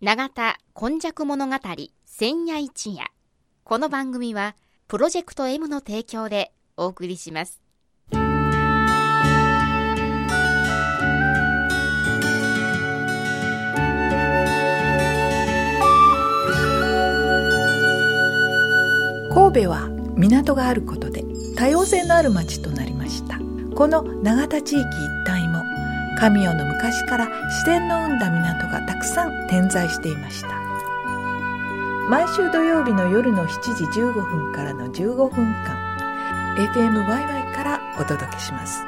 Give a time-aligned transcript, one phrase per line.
[0.00, 1.56] 永田今昔物語
[2.06, 3.10] 千夜一夜。
[3.64, 4.54] この番組は
[4.86, 7.60] プロジェクト M の提供でお送りします。
[8.12, 8.22] 神
[19.64, 21.24] 戸は港があることで
[21.56, 23.40] 多様性のある町となりました。
[23.74, 24.86] この永田地域一
[25.32, 25.47] 帯
[26.18, 30.48] 神代の昔から自然の生んだ港がたくさん点在していました。
[32.08, 35.78] 毎週土曜日の夜の7時15分からの15分間
[36.56, 38.84] FMYY からお届けします。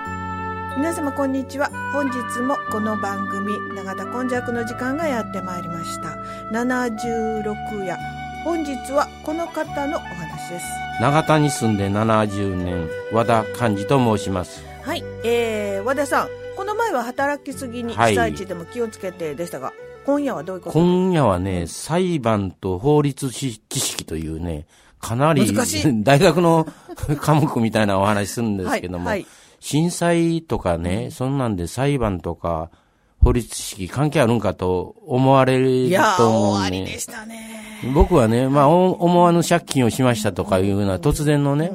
[0.77, 1.70] 皆様こんにちは。
[1.92, 6.19] 本日もこの番組永田今昔の時間がやってまいりました。
[6.52, 7.97] 76夜。
[8.42, 10.66] 本日はこの方のお話です。
[11.00, 14.64] 永田に住んで70年和田寛治と申します。
[14.83, 16.28] はい、えー、和田さん
[16.60, 18.10] この前は働きすぎにはい。
[18.10, 19.73] 被災地でも気をつけてでしたが、
[20.05, 20.78] 今夜はどういうこと？
[20.78, 24.66] 今夜はね、裁判と法律知識というね、
[25.00, 25.50] かなり
[26.05, 26.66] 大学の
[27.19, 29.27] 科目みたいなお話するんですけども、はいはい。
[29.58, 32.69] 震災とかね、そんなんで裁判とか
[33.25, 37.00] 法律知識関係あるんかと思われると思うねで。
[37.00, 37.81] したね。
[37.94, 41.72] 僕はね、まあ、お思わぬ借金をしましたとかいうような突然のね、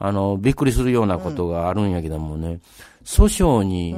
[0.00, 2.58] あの、びっくりするようなことがあるんやけどもね、
[3.08, 3.96] 訴訟に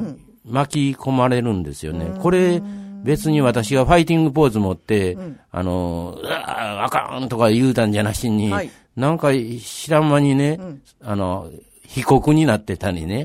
[0.48, 2.14] 巻き込まれるんですよね。
[2.20, 2.62] これ、
[3.02, 5.18] 別に私がファイティングポーズ持って、
[5.50, 8.70] あの、うわーあかんとか言うたんじゃなしに、はい。
[8.94, 10.60] なんか知らん間にね、
[11.02, 11.50] あの、
[11.82, 13.24] 被告になってたりね、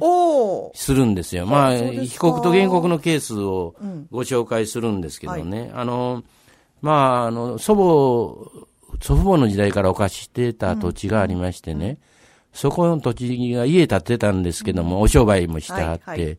[0.74, 1.46] するんですよ。
[1.46, 3.76] まあ、被告と原告のケースを
[4.10, 5.72] ご紹介するんですけどね。
[5.76, 6.24] あの、
[6.82, 8.66] まあ、あの、祖母、
[9.02, 12.00] 祖父母の時代からお貸してた土地がありましてね、
[12.56, 16.38] そこの土地が家建てたんですけども、お商売もしてはって、はいはい。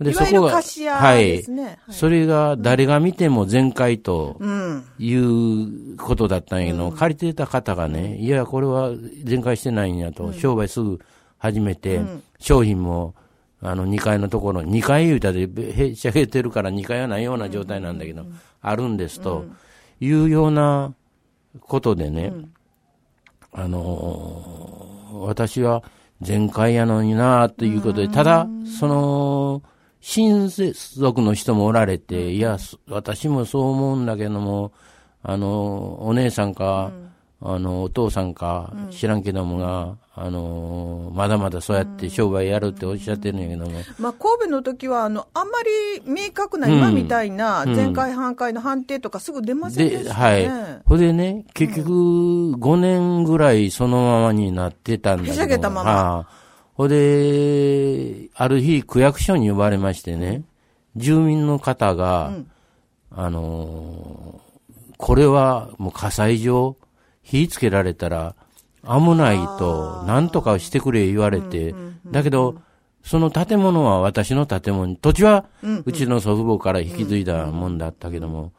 [0.00, 1.62] で、いわゆる貸し屋ですね。
[1.62, 1.72] はい。
[1.72, 1.92] はい。
[1.92, 4.84] それが誰が見ても全開とうん。
[4.98, 8.92] いうことだったんやけど、借りてた方がね、いや、これは
[9.24, 11.00] 全開してないんやと、商売すぐ
[11.38, 12.00] 始めて、
[12.38, 13.16] 商品も、
[13.60, 18.24] あの、2階のところ、2階言うたで、へしゃげてるから2階はないような状態なんだけど、
[18.62, 19.46] あるんですと、
[20.00, 20.94] いうような
[21.60, 22.32] ことでね、
[23.52, 24.99] あのー
[25.30, 25.84] 私は
[26.20, 28.48] 全開やのになということで、ただ、
[28.78, 29.62] その、
[30.00, 34.72] 親族の人もおられて、いや、す私もそう思うんだけども、
[35.22, 36.90] あの、お姉さんか、
[37.42, 47.74] あの、お父さんか、知らんけどもが、あの、まだまだそうやって商売やるっておっしゃってるんやけども、まあ、神戸の時はあのあんまり明確な今みたいなうん。
[47.74, 50.42] 前回半回の判定とかすぐ出ませんでしで、たはい。
[50.42, 50.82] ね。。
[50.84, 55.32] ほんでね、結局、5年ぐらいそのままになってたんだけど。
[55.32, 55.90] へしゃげたまま。
[55.90, 56.26] はあ。
[56.74, 60.42] ほんで、ある日、区役所に呼ばれましてね、
[60.94, 62.32] 住民の方が、
[63.10, 64.50] あのー
[65.02, 66.76] これはもう火災上、
[67.22, 68.34] 火つけられたら
[68.82, 71.74] 危ないと、なんとかしてくれ言われて、
[72.06, 72.56] だけど、
[73.02, 75.46] その建物は私の建物、土地は
[75.84, 78.52] うちの祖父母から引き継いだもんだったけども、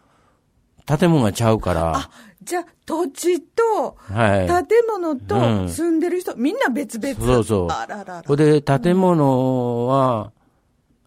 [0.85, 2.09] 建物がちゃうから、
[2.43, 4.47] じゃあ土地とはい。
[4.47, 5.69] 建物とうん。
[5.69, 7.15] 住んでる人、みんな別々。
[7.15, 7.67] そうそう。
[7.69, 8.35] あららら。
[8.35, 10.31] で、建物は、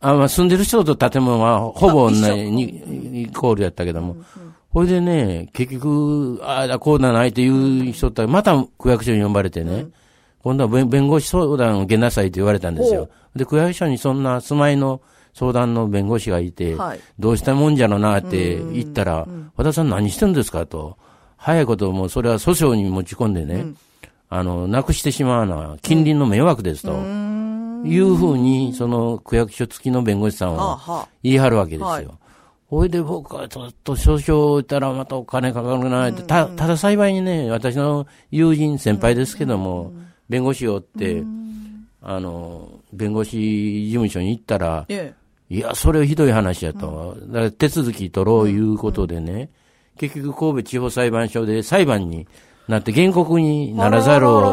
[0.00, 2.22] あまあ、住んでる人と建物はほぼ同じ
[3.22, 4.16] イコールやったけども、
[4.74, 9.86] ほいでね、結局、ああだ、こうだないっていう人って、また区役所に呼ばれてね、
[10.42, 13.08] 今度は弁弁護士相談を受けなさいと言われたんですよ。
[13.36, 15.00] で、区役所にそんな住まいの
[15.32, 17.00] 相談の弁護士がいて、はい。
[17.20, 20.66] どうしたもんじゃろなって言ったら、和田さん何してんですか？
[20.66, 20.98] と。
[21.36, 23.66] 早いこともうそれは訴訟に持ち込んでね、
[24.28, 26.92] あの、なくしてしまうのは近隣の迷惑ですと。
[27.86, 31.86] いうふうに、その区役所付きの弁護士さんは言い張るわけですよ。
[31.86, 32.08] はい
[32.74, 39.92] ほいで僕はちょっと少々言ったらまたお金かかるなって、た、ただ幸いにね、私の友人、先輩ですけども、
[40.28, 41.22] 弁護士をって、
[42.02, 45.14] あの、弁護士事務所に行ったら、え
[45.48, 47.16] いや、それはひどい話やと。
[47.28, 49.50] だから手続き取ろういうことでね、
[49.96, 52.26] 結局神戸地方裁判所で裁判に
[52.66, 54.52] なって原告にならざるを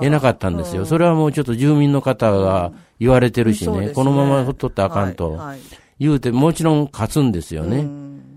[0.00, 0.86] 得なかったんですよ。
[0.86, 3.90] それはもうちょっと住民の方が言われてるしね。
[3.90, 5.32] このままほっとったらあかんと。
[5.32, 5.58] はいはい
[5.98, 7.86] 言うて、もちろん勝つんですよね。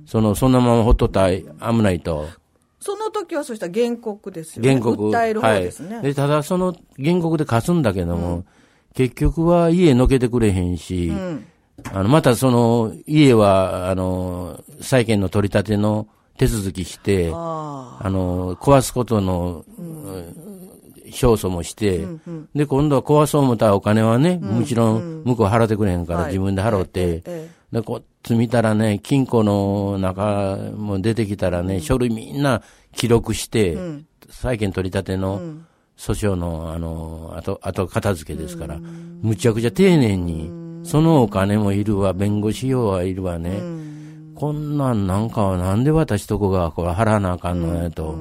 [0.05, 2.27] その、そのままほっとったら危ないと。
[2.79, 4.69] その時はそうしたら原告ですよね。
[4.69, 5.09] 原告。
[5.09, 5.95] 訴える方ですね。
[5.97, 6.05] はい。
[6.05, 8.43] で、ただその原告で勝つんだけども、
[8.95, 11.11] 結局は家のけてくれへんし、
[11.93, 16.07] あの、またその、家は、あの、債権の取り立ての
[16.37, 20.50] 手続きして、ああの、壊すことの、うん
[21.11, 22.05] 勝訴もして、
[22.55, 26.27] で、今度は壊そう思ったらお金はね、もちろん向こう払ってくれへんからはい。
[26.29, 32.61] 自分で払って、ええでこつ見たらね、金庫の中も出てきたらね、書類みんな
[32.93, 33.77] 記録して、
[34.29, 35.39] 債権取り立ての
[35.97, 40.51] 訴訟の、あの、あと、あと片付けですから、むちゃくちゃ丁寧に、
[40.83, 43.61] そのお金もいるわ、弁護士用はいるわね。
[44.35, 48.15] こんなんなんかはなんで私とこがこれ払わなあかんのやと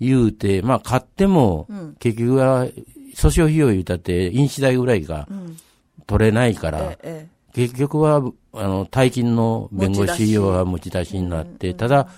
[0.00, 1.68] 言うて、まあ買っても、
[1.98, 2.72] 結局は訴
[3.14, 5.28] 訟費用言うたって、飲酒代ぐらいが
[6.06, 8.20] 取れないから、ええ結局は、
[8.52, 12.08] あの、大金の弁護士費用が持ち出しになって、ただ、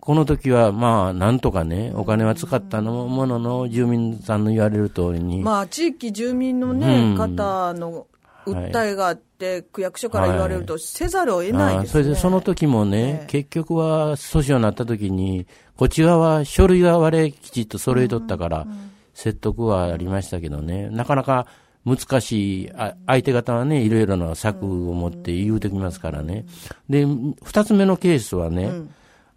[0.00, 7.14] この時は、まあ、なんとかね、お金は使ったのものの、住民さんの言われる通りに、まあ、地域住民のね、うん。
[7.16, 8.06] 方の
[8.52, 12.02] 訴えがあって、区役所から言われると、せざるを得ないですね。
[12.04, 13.26] それでその時もね、ええ。
[13.26, 15.46] 結局は訴訟になった時に、
[15.76, 18.66] こっち側は書類が割れきちっと揃えとったから、
[19.14, 21.46] 説得はありましたけどね、なかなか
[21.86, 26.44] 難しい、あ相手方はね、いろいろな策を持って言うてきますからね。
[26.88, 27.06] で、
[27.44, 28.72] 二つ目のケースはね、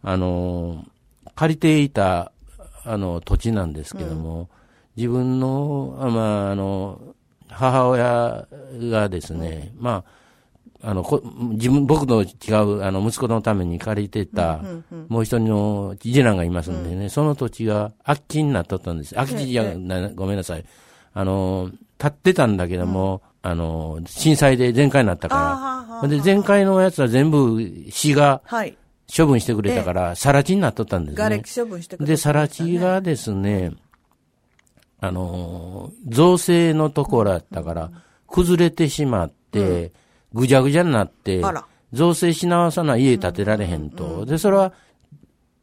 [0.01, 0.83] あの、
[1.35, 2.31] 借りていた、
[2.83, 4.49] あの、土地なんですけども、
[4.97, 6.99] 自分の、あまあ、あの、
[7.59, 8.47] 母親
[8.89, 10.03] がですね、ま
[10.81, 11.21] あ、あの、こ
[11.51, 12.27] 自分、僕の違
[12.63, 14.61] う、あの、息子のために借りてた、
[15.09, 19.13] もう一人の次男がいますんでね、その土地が空き地になっとったんです。
[19.15, 20.63] 空き地じゃな、ごめんなさい。
[21.13, 28.77] あの、建ってたんだけども、あの、震災で全壊になったから、で、全壊のやつは全部市がはい。
[29.13, 31.17] 処分してくれたから、さら地になっとったんですね。
[31.17, 33.71] 瓦礫処分してくれで、さら地がですね、
[35.01, 37.91] あのー、造成のところだったから、
[38.27, 39.91] 崩れてしまって、
[40.33, 41.41] ぐじゃぐじゃになって
[41.93, 44.25] 造成し直さない家建てられへんと。
[44.25, 44.73] で、それは、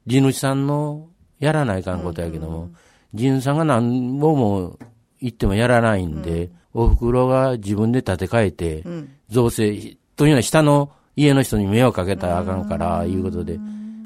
[0.07, 2.71] 地主さんのやらないかんことやけども、
[3.15, 4.79] 地主さんが何本も
[5.21, 8.85] 言ってもやらないんで、お袋が自分で建て替えて、
[9.29, 13.59] 造成、というのは下の家の人に迷惑かけたらあかんから、いうことで、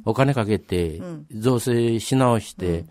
[0.04, 1.00] お金かけて、
[1.34, 2.84] 造成し直して、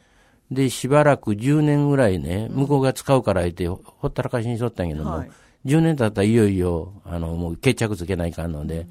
[0.51, 5.31] で、しばらく10年ぐらいね、向こうが使うから言って、ほったらかしにしとったんやけども、はい。
[5.65, 8.87] 10年経ったらいよいよ、あの、もう決着つけないかんので、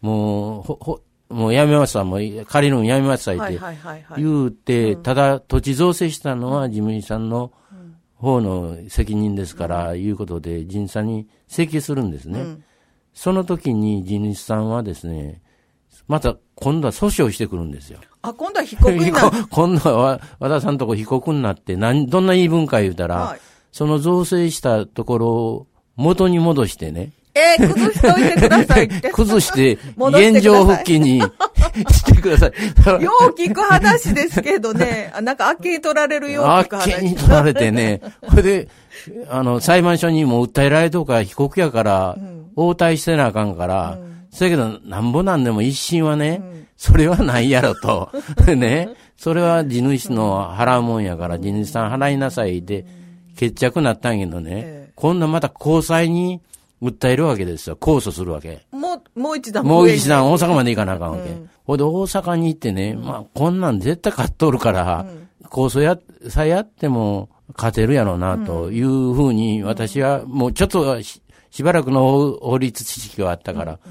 [0.00, 3.60] もう、ほ、ほ、もうやめますわ、もう借りるのやめますわ、言って。
[4.16, 7.52] 言うて、ただ土地造成したのは事務員さんの
[8.16, 12.58] 方の責任ですから、いうことで、人さんに請求するんですね。
[13.14, 15.42] その時に地主さんはですね、
[16.08, 17.98] また今度は訴訟してくるんですよ。
[18.22, 19.46] あ、今度は被告になる。
[19.50, 23.40] 今度はわ和田さんとこ被告になって、なんどんな言い分か言うたら、はい
[23.72, 25.66] その造成したところを
[25.96, 29.08] 元に戻してね、えー、崩しといてくださいって。
[29.10, 31.22] 崩して、現状復帰に
[31.90, 33.02] してください。
[33.02, 36.66] よう聞く話ですけどね、あなんか、あっけに取られるようあっ。
[36.84, 38.68] けに取られてね、これで、
[39.30, 42.18] あの、裁判所にも訴えられとか被告やから、
[42.56, 43.98] 応対してなあかんから、
[44.32, 46.42] そやけど、なんぼなんでも一審はね、
[46.76, 48.10] それはないやろと。
[48.56, 48.88] ね。
[49.16, 52.86] それは地主の払うもんやから、地主さん払いなさいで、
[53.36, 54.92] 決着なったんやけどね、ええ。
[54.96, 56.40] 今度また高裁に
[56.82, 57.76] 訴えるわけですよ。
[57.76, 58.66] 控訴するわけ。
[58.72, 61.30] もう、もう一段もう一段大阪まで行かなあかんわけ。
[61.64, 65.06] ほんで大阪に行ってね、まあこんなん絶対勝っとるから、
[65.44, 73.88] 控訴や、さやっても勝てるやろうな、というふうに私はもうちょっとししばらくの法法律知識があったから、こう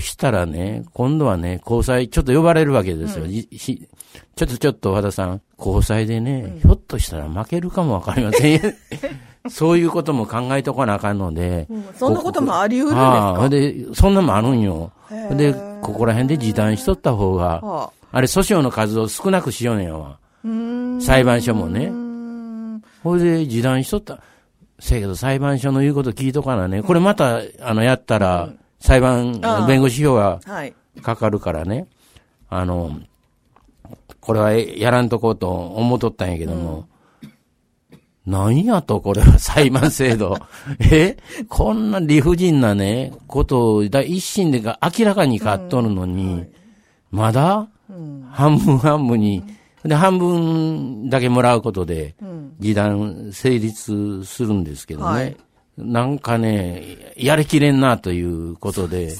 [0.00, 3.26] したらね、今度はね、高裁ちょっと呼ばれるわけですよ。
[3.26, 3.88] じし
[4.34, 8.60] ちょっとちょっと和田さん、高裁でね、ひょっとしたら負けるかもわかりません。
[9.48, 14.92] そういうことも考えとかなあかんので、うんそんなこともあり得るんですああかほんで、そんなもんあるんよ。
[15.36, 20.18] で、ここら辺で時短しとった方が、はあれ訴訟の数を少なくしようねんわ。
[21.00, 21.92] 裁判所もねう。
[21.92, 24.20] んほいで、時短しとった。
[24.78, 26.82] せやけど裁判所の言うこと聞いとかなね。
[26.82, 28.50] これまた、あの、やったら、
[28.86, 30.72] 裁判弁護士費用がはい。
[31.02, 31.88] かかるからね。
[32.48, 33.00] あの、
[34.20, 36.86] これはやらんとこうと思っとったんやけども、
[38.24, 38.64] なん。
[38.64, 40.36] やと、これは裁判制度。
[40.90, 41.16] え？
[41.48, 46.44] こんな理不尽なね、ことを、だ一審でが明らかに買っとるのに、
[47.10, 47.68] まだ、
[48.30, 49.42] 半分半分に、
[49.84, 52.14] で、半分だけもらうことで、
[52.60, 55.06] 示談成立するんですけどね。
[55.06, 55.36] はい
[55.78, 59.14] なんかね、やりきれんなということで、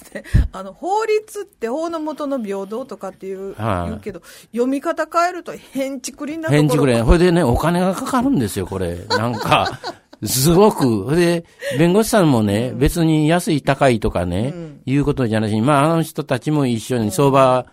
[0.52, 3.90] あの、法律って法の元の平等とかっていう、はい。
[3.90, 4.22] 言うけど、
[4.52, 7.02] 読み方変えると変ちくりんなところ返事くれ。
[7.02, 8.96] ほいでね、お金がかかるんですよ、これ。
[9.06, 9.78] なんか、
[10.24, 11.04] すごく。
[11.04, 11.44] ほいで、
[11.78, 14.54] 弁護士さんもね、別に安い高いとかね、
[14.86, 17.66] いうことじゃなしに、まあ、あの人たちも一緒に相場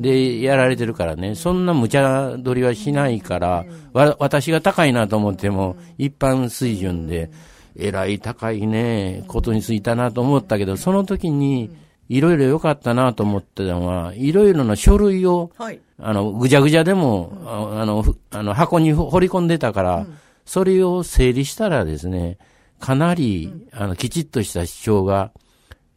[0.00, 3.64] でやられてるからね、そんな無茶取りはしないから、
[3.94, 7.30] わ、私が高いなと思っても、一般水準で、
[7.78, 11.70] えらい高いね、ことについたなと思ったけど、その時に、
[12.08, 15.80] いろいろ良かったなと思ってたのは、いろいろな書類を、はい。
[15.98, 20.06] あの、ぐちゃぐちゃでも、ああの、ふあの、箱に掘り込んでたから、
[20.44, 22.38] それを整理したらですね、
[22.78, 25.32] かなり、あの、きちっとした主張が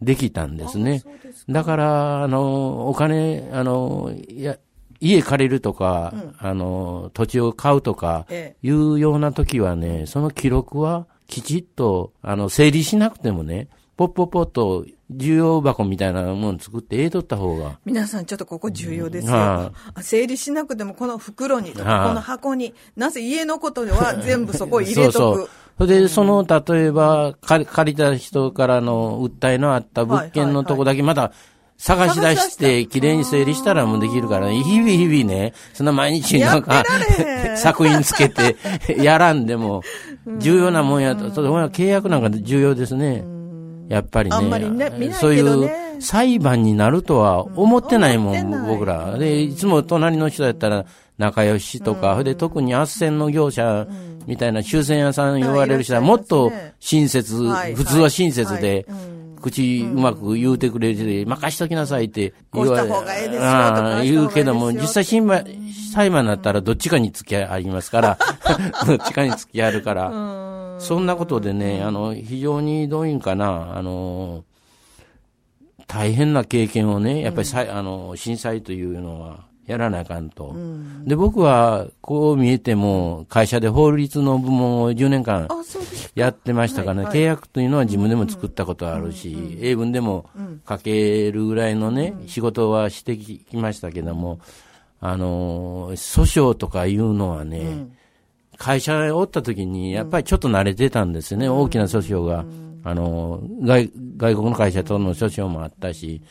[0.02, 1.04] できたんですね。
[1.48, 4.58] だから、あの、お金、あの、いや、
[5.02, 8.56] 家借りるとか、あの、土地を買うとか、え。
[8.62, 19.34] いうような時はね、その記録はきちっと、あの、整理しなくてもね、ポッポッポッと、重要箱みたいなもの作って、ええとった方が、皆さんちょっとここ重要ですよ。
[19.34, 25.14] はあ整理しなくてもこの袋にとか、はいこの箱に、なぜ家のことでは全部そこ入れとく。
[25.14, 25.50] そうそう。
[25.80, 31.32] それで、その、例えば、借りた人からの訴えのあった物件のとこだけまた、
[31.80, 34.62] 探し出して、綺麗に整理したらもうできるからね。
[34.62, 36.84] 日々日々ね、そんな毎日なんか
[37.56, 38.58] 作品つけて、
[38.98, 39.82] やらんでも、
[40.38, 43.26] 重要なもんやと、それは契約なんか重要ですね。
[43.90, 44.90] やっぱりね。
[44.90, 45.70] ねそういう
[46.02, 48.68] 裁判になるとは思ってないもん、思ってない。
[48.76, 49.18] 僕ら。
[49.18, 50.86] で、いつも隣の人やったら
[51.18, 53.88] 仲良しとか、それで特に斡旋の業者
[54.28, 57.76] みたいな修繕屋さん言われる人はもっと親切、はい。
[57.76, 59.00] 普通は親切ではい。
[59.00, 65.46] うん、口うまく言うてくれて、任しときなさいって言わこうした方がええですよとか言うけども、実際審判、
[65.94, 68.18] 裁判になったらどっちかに付き合いますから、
[68.86, 74.44] どっちかに付き合うから、そんなことでね、あの、非常にどういうんかな、あの、
[75.88, 80.56] 大変な経験をね、やっぱりさい、あの、震災というのは、やらなあかんと。
[81.06, 85.48] で、僕は、こう見えても、会社で法律の部門を10年間。
[86.16, 87.18] やってましたからね、はいはい。
[87.20, 90.28] 契約というのは自分でも作ったことあるし、英文でも
[90.68, 94.40] 書けるぐらいのね、仕事はしてきましたけども、
[95.00, 97.88] あのー、訴訟とかいうのはね、
[98.58, 102.44] 会社におった時に、やっぱりちょっと慣れてたんですよね、大きな訴訟が。
[102.82, 106.22] あのー、外、外国の会社との訴訟もあったし、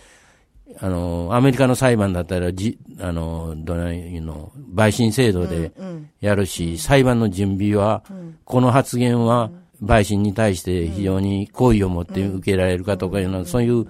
[0.80, 5.72] あのー、アメリカの裁判だったら、じ、あのー、どないの、陪審制度で
[6.20, 8.04] やるし、裁判の準備は、
[8.44, 9.50] この発言は、
[9.82, 13.87] 陪審に対して非常に好意を持って受けられるかとかいうのは、そういう、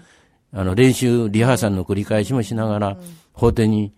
[0.53, 2.97] あの、練習、リハーサルの繰り返しもしながら、
[3.33, 3.93] 法廷に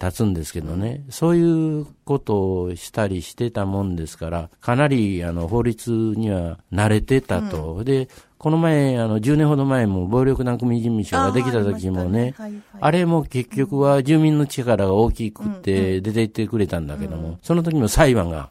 [0.00, 7.84] 立つんですけどね、そういうことをしたりしてたもんですから、かなり、あの、法律には慣れてたと。
[7.84, 8.08] で、
[8.40, 12.48] この前、あの、10年ほど前も暴力団組事務所ができた時もね、あ
[12.80, 18.48] あれも結局は住民の力が大きくて出て行ってくれたんだけども、その時も裁判が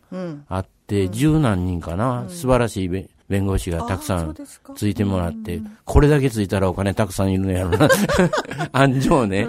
[0.48, 4.36] あって、十何人かな、素晴らしい弁弁護士がたくさん
[4.76, 7.90] ついてもらって、これだけついたらお金たくさんいるのやろな。
[8.72, 9.48] 案上ね、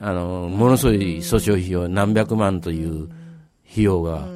[0.00, 3.08] あの、ものすごい訴訟費用、何百万という
[3.72, 4.28] 費用が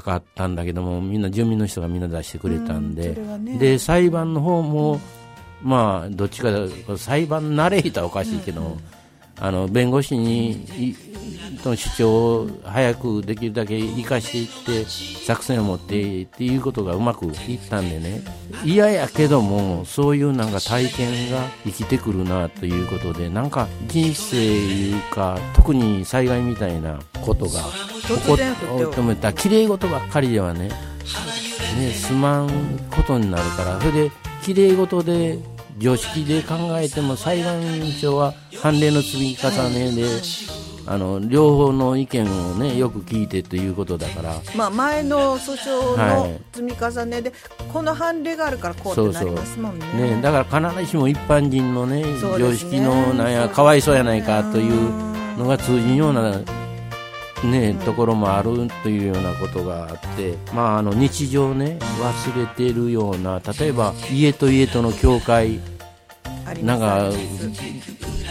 [0.00, 3.58] かったんだけども、みんな住民の人がみんな出してくれたんで、うんね。
[3.58, 5.00] で、裁判の方も、
[5.62, 8.76] まあ、どっちかだ、裁判慣れたらおかしいけど、
[9.38, 10.96] あの、弁護士に、い
[11.64, 12.10] の主張
[12.42, 14.88] を早くできるだけ生かしていって、
[15.24, 18.22] 作戦を持ってっていうことがうまくいったんでね、
[18.64, 27.62] 嫌やけども、そういうなんか体験が生きてくるなということで、なんか人生いうか、特に災害みたいなことが
[28.06, 32.48] 突然降ってもった綺麗事ばっかりではね、ね、すまん
[32.90, 34.10] ことになるから、それで、
[34.42, 35.38] 綺麗事で、
[35.78, 38.32] 常識で考えても裁判所は
[38.62, 40.04] 判例の積み重ねで、
[40.86, 46.40] あの、両方の意見をね、よく聞いてということだから、まあ、前の訴訟のはい。
[46.52, 47.32] 積み重ねで、
[47.72, 49.86] この判例があるからこうってなりますもんね。
[50.16, 52.56] ね、だから必ずしも一般人のね、ね。
[52.56, 54.92] 識のなんや、かわいそうやないかという
[55.38, 56.38] のが通じんような、
[57.44, 65.60] ね、ところもあるというようなことがあって、まあ、あの日常ね、忘れてるような、例えば家と家との境界、
[66.62, 67.10] なんか、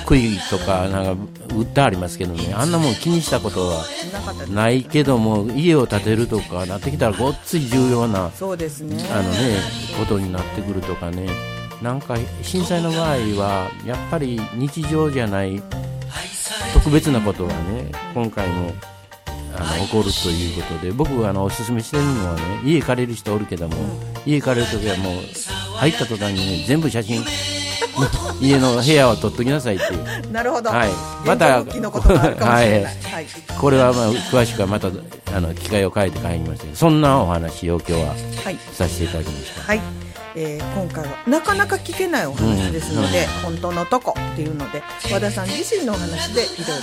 [0.05, 1.23] 杭とか、なんか、
[1.55, 3.85] 売ってありますけどね、あんなもん気にしたことは
[4.49, 9.03] ないけども、家を建てるとかなってきたら、ごっつい重要な、そうですね。
[9.11, 9.57] あのね、
[9.99, 11.27] ことになってくるとかね、
[11.81, 15.61] なんか震災の場合は、やっぱり日常じゃない
[16.73, 18.73] 特別なことがね、今回も
[19.63, 23.75] あの起こるということで、僕があのおすすめしてるのはね、家借りる人おるけども、
[24.25, 25.13] 家借りるときはもう、
[25.77, 27.23] 入った途端にね、全部写真、
[28.41, 30.03] 家の部屋を撮っときなさいっていう。
[30.31, 30.69] なるほど。
[30.69, 31.45] はいままた。
[31.63, 33.27] ははい。
[33.59, 34.89] これはまあ詳しくはまた
[35.35, 38.57] あの機会を変えて帰りましたけど、そんなお話を今日ははい。
[38.73, 39.61] させていただきました。
[39.63, 39.81] はい。
[40.35, 46.77] えー今回はなかなか聞けないお話ですので、本当のとこっていうので和田さん自身のお話でいろい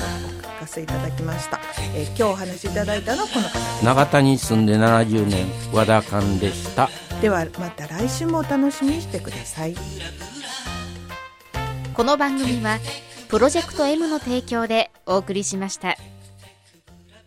[0.45, 1.59] ろかせいただきました、
[1.95, 6.91] えー今日お話しいただいたのはこの方長田に住んで70年和田勘でした。
[7.23, 9.75] ではまた来週もお楽しみにしてください。
[11.95, 12.79] この番組は
[13.29, 15.97] プロジェクト M の提供でお送りしました。